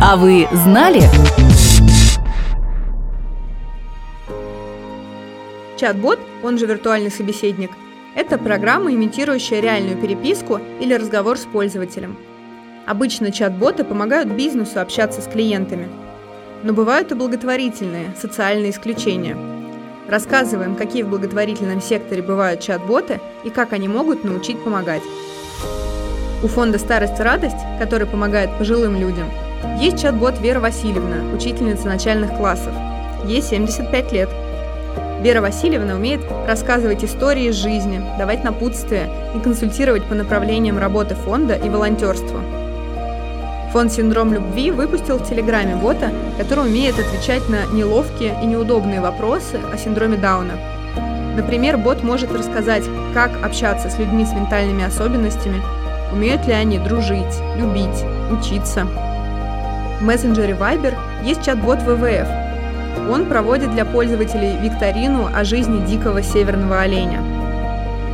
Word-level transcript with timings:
А 0.00 0.16
вы 0.16 0.46
знали? 0.52 1.02
Чат-бот, 5.76 6.20
он 6.44 6.56
же 6.56 6.66
виртуальный 6.66 7.10
собеседник, 7.10 7.72
это 8.14 8.38
программа, 8.38 8.92
имитирующая 8.92 9.58
реальную 9.58 9.96
переписку 9.96 10.60
или 10.78 10.94
разговор 10.94 11.36
с 11.36 11.46
пользователем. 11.46 12.16
Обычно 12.86 13.32
чат-боты 13.32 13.82
помогают 13.82 14.28
бизнесу 14.28 14.80
общаться 14.80 15.20
с 15.20 15.26
клиентами. 15.26 15.88
Но 16.62 16.72
бывают 16.72 17.10
и 17.10 17.16
благотворительные, 17.16 18.14
социальные 18.16 18.70
исключения. 18.70 19.36
Рассказываем, 20.08 20.76
какие 20.76 21.02
в 21.02 21.08
благотворительном 21.08 21.80
секторе 21.80 22.22
бывают 22.22 22.60
чат-боты 22.60 23.20
и 23.42 23.50
как 23.50 23.72
они 23.72 23.88
могут 23.88 24.22
научить 24.22 24.62
помогать. 24.62 25.02
У 26.44 26.46
фонда 26.46 26.78
«Старость 26.78 27.18
и 27.18 27.22
радость», 27.24 27.58
который 27.80 28.06
помогает 28.06 28.56
пожилым 28.58 28.96
людям, 28.96 29.28
есть 29.80 30.00
чат-бот 30.00 30.40
Вера 30.40 30.60
Васильевна, 30.60 31.34
учительница 31.34 31.86
начальных 31.88 32.36
классов. 32.36 32.72
Ей 33.24 33.42
75 33.42 34.12
лет. 34.12 34.28
Вера 35.20 35.40
Васильевна 35.40 35.94
умеет 35.94 36.20
рассказывать 36.46 37.04
истории 37.04 37.48
из 37.48 37.56
жизни, 37.56 38.00
давать 38.18 38.44
напутствия 38.44 39.08
и 39.34 39.40
консультировать 39.40 40.04
по 40.04 40.14
направлениям 40.14 40.78
работы 40.78 41.14
фонда 41.14 41.54
и 41.54 41.68
волонтерства. 41.68 42.40
Фонд 43.72 43.92
«Синдром 43.92 44.32
любви» 44.32 44.70
выпустил 44.70 45.18
в 45.18 45.28
Телеграме 45.28 45.76
бота, 45.76 46.10
который 46.38 46.68
умеет 46.68 46.98
отвечать 46.98 47.48
на 47.48 47.66
неловкие 47.66 48.36
и 48.42 48.46
неудобные 48.46 49.00
вопросы 49.00 49.60
о 49.72 49.76
синдроме 49.76 50.16
Дауна. 50.16 50.54
Например, 51.36 51.76
бот 51.76 52.02
может 52.02 52.32
рассказать, 52.32 52.84
как 53.12 53.30
общаться 53.44 53.90
с 53.90 53.98
людьми 53.98 54.24
с 54.24 54.32
ментальными 54.32 54.84
особенностями, 54.84 55.62
умеют 56.12 56.46
ли 56.46 56.52
они 56.52 56.78
дружить, 56.78 57.34
любить, 57.56 58.04
учиться. 58.30 58.86
В 60.00 60.04
мессенджере 60.04 60.54
Viber 60.54 60.94
есть 61.24 61.44
чат-бот 61.44 61.82
ВВФ. 61.82 62.28
Он 63.10 63.26
проводит 63.26 63.72
для 63.72 63.84
пользователей 63.84 64.56
викторину 64.62 65.28
о 65.34 65.42
жизни 65.42 65.84
дикого 65.84 66.22
северного 66.22 66.82
оленя. 66.82 67.20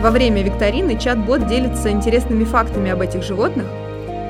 Во 0.00 0.10
время 0.10 0.42
викторины 0.42 0.98
чат-бот 0.98 1.46
делится 1.46 1.90
интересными 1.90 2.44
фактами 2.44 2.90
об 2.90 3.02
этих 3.02 3.22
животных, 3.22 3.66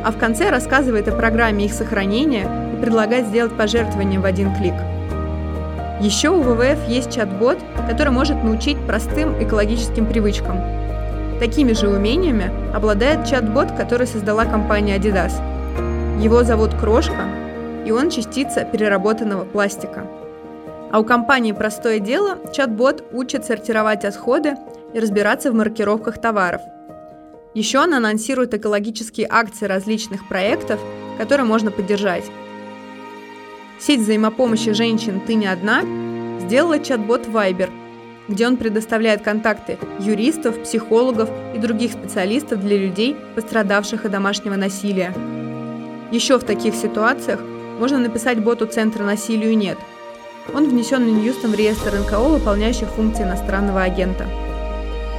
а 0.05 0.11
в 0.11 0.19
конце 0.19 0.51
рассказывает 0.51 1.07
о 1.07 1.12
программе 1.12 1.67
их 1.67 1.73
сохранения 1.73 2.48
и 2.77 2.83
предлагает 2.83 3.29
сделать 3.29 3.57
пожертвование 3.57 4.19
в 4.19 4.25
один 4.25 4.53
клик. 4.57 4.75
Еще 6.01 6.31
у 6.31 6.42
ВВФ 6.42 6.89
есть 6.89 7.15
чат-бот, 7.15 7.59
который 7.89 8.13
может 8.13 8.42
научить 8.42 8.79
простым 8.87 9.41
экологическим 9.41 10.07
привычкам. 10.07 10.61
Такими 11.39 11.75
же 11.75 11.89
умениями 11.89 12.51
обладает 12.75 13.25
чат-бот, 13.25 13.70
который 13.73 14.09
создала 14.09 14.47
компания 14.47 14.97
Adidas– 14.97 15.33
его 16.20 16.42
зовут 16.45 16.73
Крошка, 16.73 17.27
и 17.87 17.92
он 17.92 18.11
частица 18.11 18.65
переработанного 18.65 19.45
пластика. 19.45 20.06
А 20.91 20.98
у 20.98 21.05
компании 21.05 21.53
«Простое 21.53 22.01
дело» 22.01 22.39
чат-бот 22.53 23.05
учит 23.12 23.45
сортировать 23.45 24.05
отходы 24.05 24.56
и 24.92 24.98
разбираться 24.98 25.53
в 25.53 25.55
маркировках 25.55 26.20
товаров. 26.20 26.61
Еще 27.55 27.79
он 27.79 27.95
анонсирует 27.95 28.55
экологические 28.55 29.29
акции 29.31 29.67
различных 29.67 30.29
проектов, 30.29 30.81
которые 31.17 31.47
можно 31.47 31.70
поддержать. 31.70 32.25
Сеть 33.79 34.01
взаимопомощи 34.01 34.73
женщин 34.73 35.20
«Ты 35.25 35.34
не 35.34 35.47
одна» 35.47 35.83
сделала 36.41 36.79
чат-бот 36.79 37.27
Viber, 37.27 37.70
где 38.29 38.48
он 38.48 38.57
предоставляет 38.57 39.23
контакты 39.23 39.79
юристов, 40.01 40.61
психологов 40.62 41.31
и 41.55 41.59
других 41.59 41.92
специалистов 41.92 42.61
для 42.61 42.77
людей, 42.77 43.17
пострадавших 43.37 44.05
от 44.05 44.11
домашнего 44.11 44.57
насилия. 44.57 45.14
Еще 46.11 46.39
в 46.39 46.45
таких 46.45 46.75
ситуациях 46.75 47.41
можно 47.79 47.99
написать 47.99 48.43
боту 48.43 48.67
Центра 48.67 49.05
насилию 49.05 49.57
нет. 49.57 49.79
Он 50.55 50.69
внесен 50.69 51.07
Минюстом 51.07 51.53
в 51.53 51.55
реестр 51.55 51.99
НКО, 51.99 52.21
выполняющих 52.21 52.89
функции 52.89 53.25
иностранного 53.25 53.83
агента. 53.83 54.27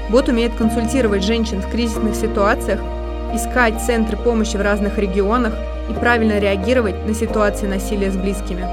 Бот 0.09 0.29
умеет 0.29 0.55
консультировать 0.55 1.23
женщин 1.23 1.61
в 1.61 1.69
кризисных 1.69 2.15
ситуациях, 2.15 2.79
искать 3.33 3.81
центры 3.81 4.17
помощи 4.17 4.55
в 4.55 4.61
разных 4.61 4.97
регионах 4.97 5.53
и 5.89 5.93
правильно 5.93 6.39
реагировать 6.39 7.05
на 7.05 7.13
ситуации 7.13 7.67
насилия 7.67 8.09
с 8.09 8.15
близкими. 8.15 8.65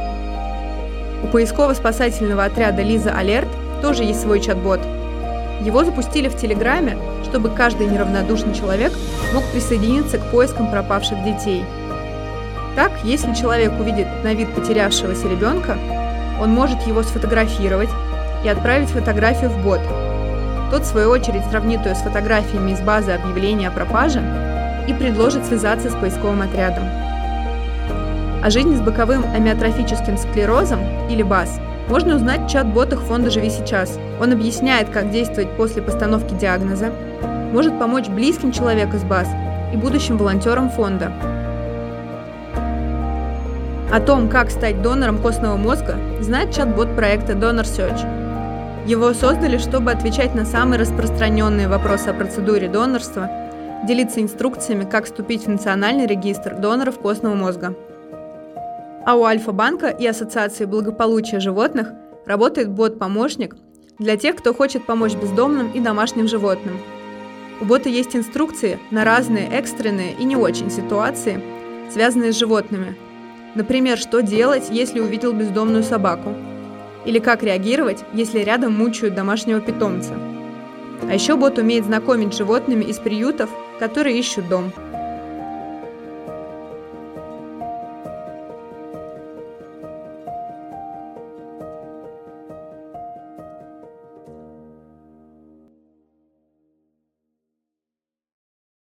У 1.24 1.26
поисково-спасательного 1.28 2.44
отряда 2.44 2.82
Лиза 2.82 3.12
Алерт 3.12 3.48
тоже 3.82 4.04
есть 4.04 4.20
свой 4.20 4.40
чат-бот. 4.40 4.80
Его 5.62 5.84
запустили 5.84 6.28
в 6.28 6.36
Телеграме, 6.36 6.96
чтобы 7.24 7.50
каждый 7.50 7.86
неравнодушный 7.86 8.54
человек 8.54 8.92
мог 9.32 9.44
присоединиться 9.52 10.18
к 10.18 10.30
поискам 10.30 10.70
пропавших 10.70 11.22
детей– 11.24 11.64
так, 12.74 12.90
если 13.04 13.32
человек 13.34 13.72
увидит 13.78 14.06
на 14.24 14.34
вид 14.34 14.52
потерявшегося 14.52 15.28
ребенка, 15.28 15.78
он 16.40 16.50
может 16.50 16.82
его 16.82 17.02
сфотографировать 17.02 17.90
и 18.44 18.48
отправить 18.48 18.88
фотографию 18.88 19.50
в 19.50 19.62
бот. 19.62 19.80
Тот, 20.70 20.82
в 20.82 20.86
свою 20.86 21.10
очередь, 21.10 21.44
сравнит 21.50 21.86
ее 21.86 21.94
с 21.94 22.02
фотографиями 22.02 22.72
из 22.72 22.80
базы 22.80 23.12
объявления 23.12 23.68
о 23.68 23.70
пропаже 23.70 24.22
и 24.88 24.92
предложит 24.92 25.46
связаться 25.46 25.88
с 25.88 25.94
поисковым 25.94 26.42
отрядом. 26.42 26.84
О 28.42 28.50
жизни 28.50 28.74
с 28.74 28.80
боковым 28.80 29.24
амиотрофическим 29.32 30.18
склерозом 30.18 30.80
или 31.08 31.22
БАС 31.22 31.60
можно 31.88 32.16
узнать 32.16 32.42
в 32.42 32.48
чат-ботах 32.48 33.00
фонда 33.02 33.30
«Живи 33.30 33.50
сейчас». 33.50 33.98
Он 34.20 34.32
объясняет, 34.32 34.88
как 34.90 35.10
действовать 35.10 35.56
после 35.56 35.80
постановки 35.80 36.34
диагноза, 36.34 36.92
может 37.52 37.78
помочь 37.78 38.08
близким 38.08 38.52
человеку 38.52 38.96
с 38.96 39.04
БАС 39.04 39.28
и 39.72 39.76
будущим 39.76 40.18
волонтерам 40.18 40.70
фонда– 40.70 41.12
о 43.94 44.00
том, 44.00 44.28
как 44.28 44.50
стать 44.50 44.82
донором 44.82 45.22
костного 45.22 45.56
мозга, 45.56 45.96
знает 46.20 46.52
чат-бот 46.52 46.96
проекта 46.96 47.34
Donor 47.34 47.62
Search. 47.62 48.88
Его 48.88 49.14
создали, 49.14 49.56
чтобы 49.56 49.92
отвечать 49.92 50.34
на 50.34 50.44
самые 50.44 50.80
распространенные 50.80 51.68
вопросы 51.68 52.08
о 52.08 52.12
процедуре 52.12 52.68
донорства, 52.68 53.30
делиться 53.86 54.20
инструкциями, 54.20 54.82
как 54.82 55.04
вступить 55.04 55.44
в 55.44 55.48
национальный 55.48 56.06
регистр 56.06 56.56
доноров 56.56 56.98
костного 56.98 57.36
мозга. 57.36 57.76
А 59.06 59.14
у 59.14 59.22
Альфа-банка 59.22 59.90
и 59.90 60.04
Ассоциации 60.08 60.64
благополучия 60.64 61.38
животных 61.38 61.92
работает 62.26 62.70
бот-помощник 62.70 63.54
для 64.00 64.16
тех, 64.16 64.34
кто 64.34 64.52
хочет 64.52 64.86
помочь 64.86 65.14
бездомным 65.14 65.70
и 65.70 65.78
домашним 65.78 66.26
животным. 66.26 66.80
У 67.60 67.64
бота 67.64 67.90
есть 67.90 68.16
инструкции 68.16 68.80
на 68.90 69.04
разные 69.04 69.46
экстренные 69.46 70.14
и 70.14 70.24
не 70.24 70.34
очень 70.34 70.68
ситуации, 70.68 71.40
связанные 71.92 72.32
с 72.32 72.36
животными– 72.36 72.96
Например, 73.54 73.96
что 73.98 74.20
делать, 74.20 74.68
если 74.70 74.98
увидел 74.98 75.32
бездомную 75.32 75.84
собаку? 75.84 76.34
Или 77.04 77.20
как 77.20 77.42
реагировать, 77.42 78.04
если 78.12 78.40
рядом 78.40 78.72
мучают 78.72 79.14
домашнего 79.14 79.60
питомца? 79.60 80.14
А 81.08 81.14
еще 81.14 81.36
бот 81.36 81.58
умеет 81.58 81.84
знакомить 81.84 82.34
с 82.34 82.38
животными 82.38 82.84
из 82.84 82.98
приютов, 82.98 83.50
которые 83.78 84.18
ищут 84.18 84.48
дом. 84.48 84.72